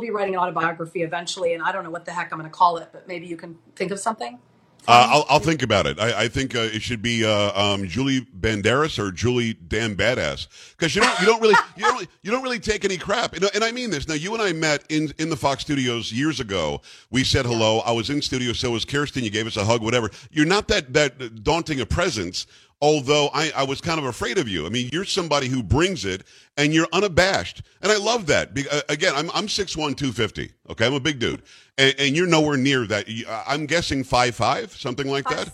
[0.00, 2.56] be writing an autobiography eventually, and I don't know what the heck I'm going to
[2.56, 4.38] call it, but maybe you can think of something.
[4.86, 5.98] Uh, I'll, I'll think about it.
[5.98, 10.46] I, I think uh, it should be uh, um, Julie Banderas or Julie Damn Badass
[10.76, 13.32] because you don't you don't really you don't you don't really take any crap.
[13.32, 14.06] And, and, I mean this.
[14.06, 16.82] Now you and I met in in the Fox studios years ago.
[17.10, 17.78] We said hello.
[17.80, 18.52] I was in studio.
[18.52, 19.24] So was Kirsten.
[19.24, 19.82] You gave us a hug.
[19.82, 20.10] Whatever.
[20.30, 22.46] You're not that that daunting a presence
[22.82, 24.66] Although I, I was kind of afraid of you.
[24.66, 26.24] I mean, you're somebody who brings it
[26.56, 27.62] and you're unabashed.
[27.82, 28.54] And I love that.
[28.54, 30.52] Be- uh, again, I'm, I'm 6'1", 250.
[30.70, 31.42] Okay, I'm a big dude.
[31.76, 33.08] And, and you're nowhere near that.
[33.48, 35.50] I'm guessing five five, something like that.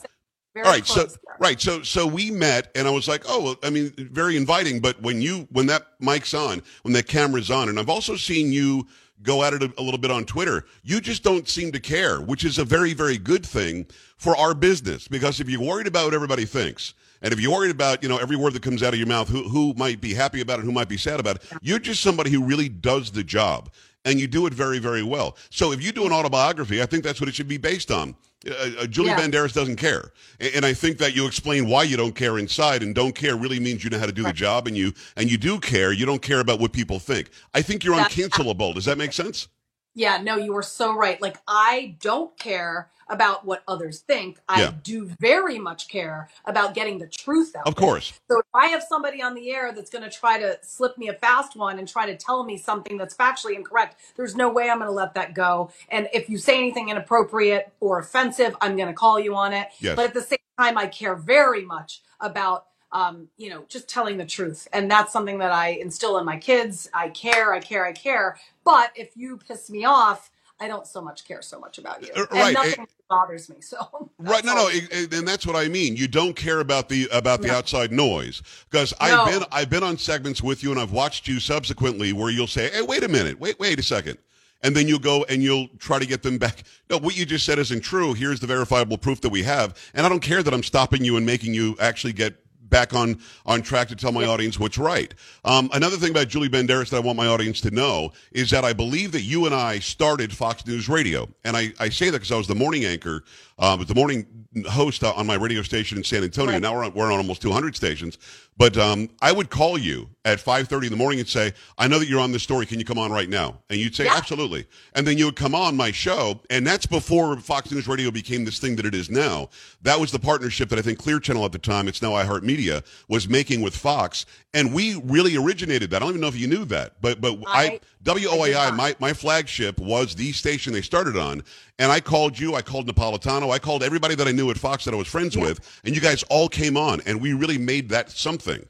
[0.54, 1.16] very All right, so there.
[1.38, 4.80] right, so so we met, and I was like, oh, well, I mean, very inviting.
[4.80, 8.52] But when you when that mic's on, when that camera's on, and I've also seen
[8.52, 8.86] you
[9.22, 12.20] go at it a, a little bit on Twitter, you just don't seem to care,
[12.20, 13.86] which is a very very good thing
[14.18, 15.08] for our business.
[15.08, 18.16] Because if you're worried about what everybody thinks, and if you're worried about you know
[18.18, 20.64] every word that comes out of your mouth, who who might be happy about it,
[20.64, 23.70] who might be sad about it, you're just somebody who really does the job.
[24.06, 25.36] And you do it very, very well.
[25.50, 28.16] So if you do an autobiography, I think that's what it should be based on.
[28.48, 29.20] Uh, uh, Julie Yeah.
[29.20, 32.82] Banderas doesn't care, A- and I think that you explain why you don't care inside,
[32.82, 35.30] and don't care really means you know how to do the job, and you and
[35.30, 35.92] you do care.
[35.92, 37.28] You don't care about what people think.
[37.52, 38.72] I think you're That's- uncancelable.
[38.74, 39.48] Does that make sense?
[39.94, 41.20] Yeah, no, you are so right.
[41.20, 44.38] Like I don't care about what others think.
[44.48, 44.72] I Yeah.
[44.82, 47.66] do very much care about getting the truth out.
[47.66, 47.86] Of there.
[47.86, 48.18] course.
[48.30, 51.08] So if I have somebody on the air that's going to try to slip me
[51.08, 54.70] a fast one and try to tell me something that's factually incorrect, there's no way
[54.70, 55.70] I'm going to let that go.
[55.90, 59.68] And if you say anything inappropriate or offensive, I'm going to call you on it.
[59.80, 59.96] Yes.
[59.96, 64.16] But at the same time, I care very much about um, you know, just telling
[64.16, 64.66] the truth.
[64.72, 66.88] And that's something that I instill in my kids.
[66.92, 68.36] I care, I care, I care.
[68.64, 70.28] But if you piss me off,
[70.60, 72.10] I don't so much care so much about you.
[72.14, 72.52] Uh, And right.
[72.54, 73.56] nothing bothers me.
[73.60, 75.96] So Right, no, no, it- and that's what I mean.
[75.96, 79.96] You don't care about the about the outside noise because I've been I've been on
[79.98, 83.40] segments with you, and I've watched you subsequently where you'll say, "Hey, wait a minute,
[83.40, 84.18] wait, wait a second.
[84.62, 86.64] and then you'll go and you'll try to get them back.
[86.90, 88.12] No, what you just said isn't true.
[88.14, 91.16] Here's the verifiable proof that we have, and I don't care that I'm stopping you
[91.16, 92.34] and making you actually get
[92.70, 95.12] back on on track to tell my audience what's right.
[95.44, 98.64] Um, another thing about Julie Banderas that I want my audience to know is that
[98.64, 102.18] I believe that you and I started Fox News Radio, and I, I say that
[102.18, 103.24] because I was the morning anchor,
[103.58, 104.26] uh, the morning
[104.68, 106.52] host on my radio station in San Antonio.
[106.54, 106.62] Right.
[106.62, 108.18] Now we're on, we're on almost 200 stations,
[108.56, 111.98] but um, I would call you at 5:30 in the morning and say, "I know
[112.00, 112.66] that you're on this story.
[112.66, 114.16] Can you come on right now?" And you'd say, Yeah.
[114.16, 118.10] "Absolutely." And then you would come on my show, and that's before Fox News Radio
[118.10, 119.48] became this thing that it is now.
[119.82, 122.82] That was the partnership that I think Clear Channel at the time, it's now iHeartMedia,
[123.08, 125.98] was making with Fox, and we really originated that.
[125.98, 129.12] I don't even know if you knew that, but but I- I WOAI, my my
[129.12, 131.42] flagship was the station they started on,
[131.78, 134.84] and I called you, I called Napolitano, I called everybody that I knew at Fox
[134.86, 135.42] that I was friends Yeah.
[135.42, 138.66] with, and you guys all came on, and we really made that something.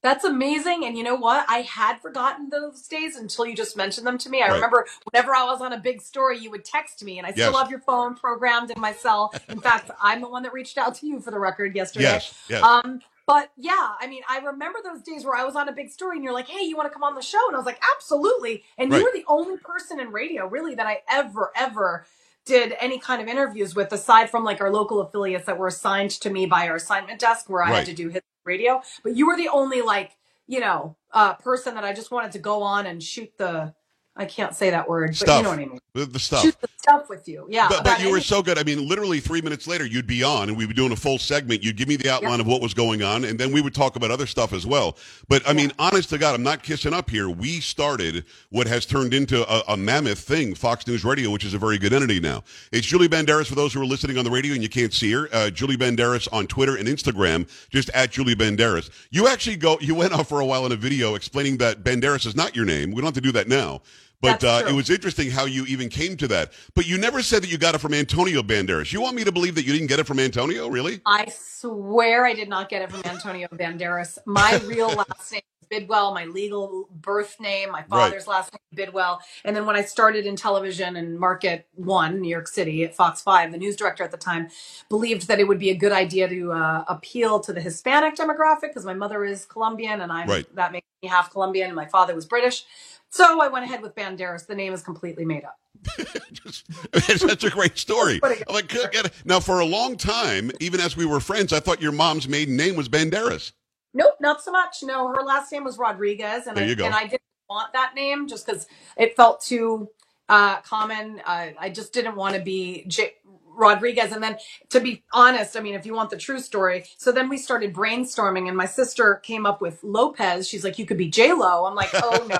[0.00, 0.84] That's amazing.
[0.84, 1.44] And you know what?
[1.48, 4.40] I had forgotten those days until you just mentioned them to me.
[4.42, 4.54] I Right.
[4.54, 7.50] remember whenever I was on a big story, you would text me, and I still
[7.50, 7.60] Yes.
[7.62, 9.32] have your phone programmed in my cell.
[9.48, 12.04] In fact, I'm the one that reached out to you for the record yesterday.
[12.04, 12.62] Yes, yes.
[12.62, 15.90] Um, but yeah, I mean, I remember those days where I was on a big
[15.90, 17.40] story and you're like, hey, you want to come on the show?
[17.48, 18.64] And I was like, absolutely.
[18.78, 18.98] And Right.
[18.98, 22.06] you were the only person in radio, really, that I ever, ever
[22.46, 26.12] did any kind of interviews with, aside from like our local affiliates that were assigned
[26.12, 27.76] to me by our assignment desk where I Right.
[27.76, 28.82] had to do hit radio.
[29.04, 32.40] But you were the only like, you know, uh, person that I just wanted to
[32.40, 33.74] go on and shoot the,
[34.18, 35.78] I can't say that word, but you know what I mean.
[35.94, 36.42] the, the stuff.
[36.42, 37.46] Shoot the stuff with you.
[37.48, 37.68] Yeah.
[37.68, 38.58] But, but you were so good.
[38.58, 41.18] I mean, literally three minutes later, you'd be on, and we'd be doing a full
[41.18, 41.62] segment.
[41.62, 43.94] You'd give me the outline of what was going on, and then we would talk
[43.94, 44.96] about other stuff as well.
[45.28, 47.30] But I mean, honest to God, I'm not kissing up here.
[47.30, 51.54] We started what has turned into a, a mammoth thing, Fox News Radio, which is
[51.54, 52.42] a very good entity now.
[52.72, 55.12] It's Julie Banderas for those who are listening on the radio and you can't see
[55.12, 55.28] her.
[55.32, 58.90] Uh, Julie Banderas on Twitter and Instagram, just at Julie Banderas.
[59.10, 59.78] You actually go.
[59.80, 62.64] You went off for a while in a video explaining that Banderas is not your
[62.64, 62.90] name.
[62.90, 63.80] We don't have to do that now.
[64.20, 66.52] But uh, it was interesting how you even came to that.
[66.74, 68.92] But you never said that you got it from Antonio Banderas.
[68.92, 70.68] You want me to believe that you didn't get it from Antonio?
[70.68, 71.00] Really?
[71.06, 74.18] I swear I did not get it from Antonio Banderas.
[74.26, 79.20] My real last name Bidwell, my legal birth name, my father's last name Bidwell.
[79.44, 83.22] And then when I started in television in Market One, New York City at Fox
[83.22, 84.48] 5, the news director at the time
[84.88, 88.62] believed that it would be a good idea to uh, appeal to the Hispanic demographic
[88.62, 90.54] because my mother is Colombian and I'm Right.
[90.56, 92.64] that makes me half Colombian and my father was British.
[93.10, 94.46] So I went ahead with Banderas.
[94.46, 95.58] The name is completely made up.
[96.32, 98.20] Just- it's such a great story.
[98.22, 99.12] Like, "Could get.
[99.24, 102.56] Now, for a long time, even as we were friends, I thought your mom's maiden
[102.56, 103.52] name was Banderas.
[103.94, 104.78] Nope, not so much.
[104.82, 106.86] No, her last name was Rodriguez, and There I you go.
[106.86, 108.66] and I didn't want that name just because
[108.96, 109.88] it felt too
[110.28, 111.20] uh, common.
[111.26, 113.14] Uh, I just didn't want to be J-
[113.46, 114.12] Rodriguez.
[114.12, 114.36] And then,
[114.70, 117.74] to be honest, I mean, if you want the true story, so then we started
[117.74, 120.48] brainstorming, and my sister came up with Lopez.
[120.48, 122.38] She's like, "You could be J Lo." I'm like, "Oh no,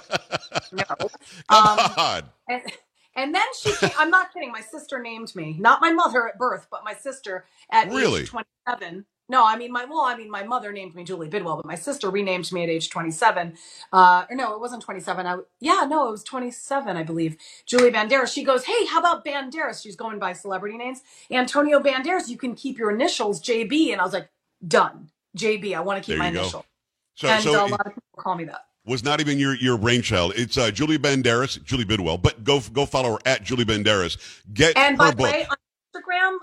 [0.73, 1.11] no."
[1.49, 2.23] Come Um, on.
[2.49, 2.63] and,
[3.17, 4.53] and then she came, I'm not kidding.
[4.53, 8.23] My sister named me, not my mother at birth, but my sister at Really?
[8.23, 9.07] age 27.
[9.29, 11.77] No, I mean my well, I mean my mother named me Julie Bidwell, but my
[11.77, 13.55] sister renamed me at age 27.
[13.93, 15.27] Uh, or no, it wasn't 27.
[15.27, 17.37] I yeah, no, it was 27, I believe.
[17.67, 18.33] Julie Banderas.
[18.33, 21.03] She goes, "Hey, how about Banderas?" She's going by celebrity names.
[21.33, 22.29] Antonio Banderas.
[22.29, 24.31] You can keep your initials JB, and I was like,
[24.67, 25.11] done.
[25.39, 25.77] JB.
[25.77, 26.53] I want to keep There my go.
[26.53, 26.67] initial.
[27.17, 28.67] So, and so a it lot of people call me that.
[28.87, 30.35] was not even your your brainchild.
[30.37, 32.19] It's uh, Julie Banderas, Julie Bidwell.
[32.19, 34.19] But go go follow her at Julie Banderas.
[34.55, 35.37] Get And her book.
[35.37, 35.47] way,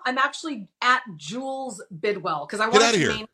[0.05, 3.27] I'm actually at Jules Bidwell because I wanted to name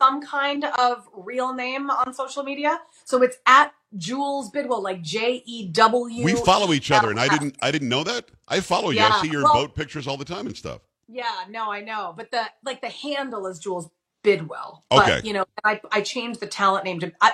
[0.00, 2.80] some kind of real name on social media.
[3.04, 6.24] So it's at Jules Bidwell, like J E W.
[6.24, 8.30] we follow each other, and I didn't I didn't know that.
[8.48, 9.00] I follow you.
[9.00, 10.80] I see your boat pictures all the time and stuff.
[11.08, 13.88] Yeah, no, I know, but the like the handle is Jules
[14.24, 14.84] Bidwell.
[14.90, 15.16] Okay.
[15.16, 17.32] But you know, I I changed the talent name to I,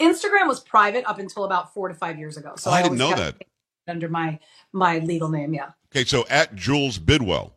[0.00, 2.54] Instagram was private up until about four to five years ago.
[2.56, 3.36] So Oh, I didn't know that.
[3.88, 4.38] under my
[4.72, 5.54] my legal name.
[5.54, 7.55] Yeah, Okay, so at Jules Bidwell.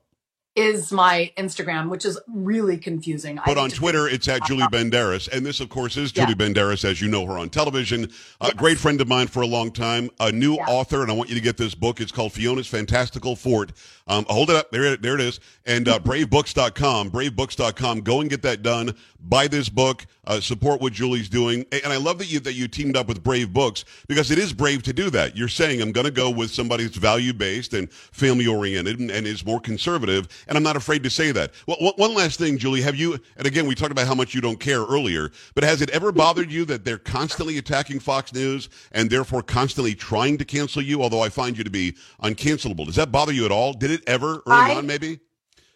[0.60, 3.40] Is my Instagram, which is really confusing.
[3.46, 5.28] But on Twitter, it's at Julie Banderas.
[5.30, 6.26] And this, of course, is Yeah.
[6.26, 8.06] Julie Banderas, as you know her on television.
[8.42, 8.54] A Yes.
[8.56, 10.66] great friend of mine for a long time, a new Yeah.
[10.68, 12.02] author, and I want you to get this book.
[12.02, 13.72] It's called Fiona's Fantastical Fort.
[14.10, 14.72] Um, hold it up.
[14.72, 15.40] There, it- there it is.
[15.66, 18.02] And uh, bravebooks.com, bravebooks.com.
[18.02, 18.96] Go and get that done.
[19.22, 20.06] Buy this book.
[20.26, 21.66] Uh, support what Julie's doing.
[21.72, 24.54] And I love that you that you teamed up with Brave Books because it is
[24.54, 25.36] brave to do that.
[25.36, 29.10] You're saying I'm going to go with somebody that's value based and family oriented and,
[29.12, 31.52] and is more conservative, and I'm not afraid to say that.
[31.68, 33.20] Well, one last thing, Julie, have you?
[33.38, 36.12] And again, we talked about how much you don't care earlier, but has it ever
[36.12, 41.02] bothered you that they're constantly attacking Fox News and therefore constantly trying to cancel you?
[41.04, 42.86] Although I find you to be uncancelable.
[42.86, 43.74] Does that bother you at all?
[43.74, 44.88] Did it ever early I- on?
[44.88, 45.20] Maybe.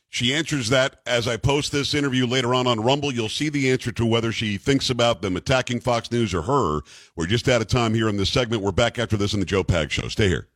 [0.09, 3.11] She answers that as I post this interview later on on Rumble.
[3.11, 6.81] You'll see the answer to whether she thinks about them attacking Fox News or her.
[7.15, 8.61] We're just out of time here in this segment.
[8.61, 10.09] We're back after this in the Joe Pags Show.
[10.09, 10.47] Stay here.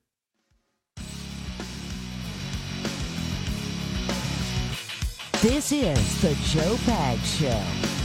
[5.42, 7.97] This is the Joe Pags Show.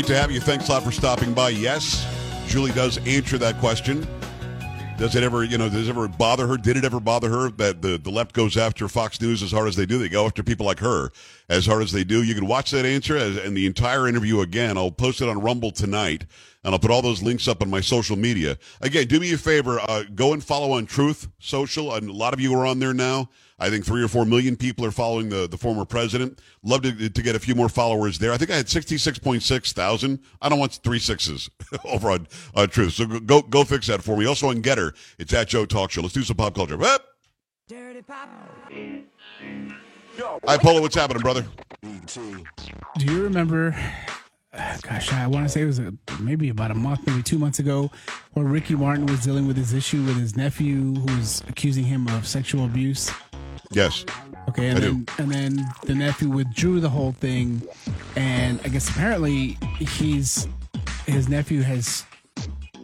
[0.00, 0.40] Great to have you.
[0.40, 1.50] Thanks a lot for stopping by.
[1.50, 2.06] Yes,
[2.46, 4.06] Julie does answer that question.
[4.96, 6.56] Does it ever, you know, does it ever bother her?
[6.56, 9.68] Did it ever bother her that the, the left goes after Fox News as hard
[9.68, 9.98] as they do?
[9.98, 11.10] They go after people like her
[11.50, 12.22] as hard as they do.
[12.22, 14.78] You can watch that answer as, and the entire interview again.
[14.78, 16.24] I'll post it on Rumble tonight,
[16.64, 18.56] and I'll put all those links up on my social media.
[18.80, 22.32] Again, do me a favor, uh, go and follow on Truth Social, and a lot
[22.32, 23.28] of you are on there now.
[23.60, 26.40] I think three or four million people are following the, the former president.
[26.62, 28.32] Love to, to get a few more followers there.
[28.32, 30.20] I think I had 66.6 thousand.
[30.40, 31.50] I don't want three sixes
[31.84, 32.94] over on uh, Truth.
[32.94, 34.26] So go, go go fix that for me.
[34.26, 36.00] Also on Gettr, it's at Joe Talk Show.
[36.00, 36.76] Let's do some pop culture.
[36.78, 37.02] Whoop.
[40.46, 40.80] Hi, Polo.
[40.80, 41.46] What's happening, brother?
[41.82, 43.74] Do you remember?
[44.52, 47.38] uh, Gosh, I want to say it was a, maybe about a month, maybe two
[47.38, 47.90] months ago,
[48.32, 52.08] where Ricky Martin was dealing with his issue with his nephew, who was accusing him
[52.08, 53.10] of sexual abuse.
[53.70, 54.04] Yes.
[54.48, 57.62] Okay, and I then and then the nephew withdrew the whole thing,
[58.16, 60.48] and I guess apparently he's
[61.06, 62.04] his nephew has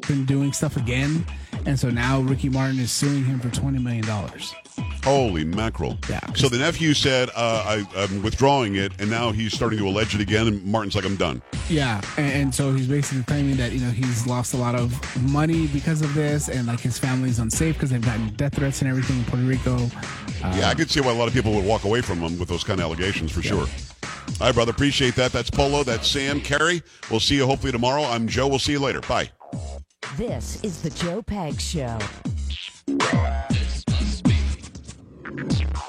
[0.06, 1.26] been doing stuff again,
[1.64, 4.54] and so now Ricky Martin is suing him for twenty million dollars.
[5.04, 5.98] Holy mackerel.
[6.08, 6.20] Yeah.
[6.34, 10.14] So the nephew said, uh, I, I'm withdrawing it, and now he's starting to allege
[10.14, 11.42] it again, and Martin's like, I'm done.
[11.68, 14.92] Yeah, and, and so he's basically claiming that you know he's lost a lot of
[15.30, 18.90] money because of this, and like his family's unsafe because they've gotten death threats and
[18.90, 19.78] everything in Puerto Rico.
[20.56, 22.48] Yeah, I could see why a lot of people would walk away from him with
[22.48, 23.66] those kind of allegations for sure.
[24.40, 24.70] All right, brother.
[24.70, 25.32] Appreciate that.
[25.32, 25.82] That's Polo.
[25.82, 26.40] That's Sam.
[26.40, 26.82] Carrie.
[27.10, 28.02] We'll see you hopefully tomorrow.
[28.02, 28.48] I'm Joe.
[28.48, 29.00] We'll see you later.
[29.02, 29.30] Bye.
[30.16, 31.98] This is the Joe Pags Show.
[35.34, 35.85] Thank you.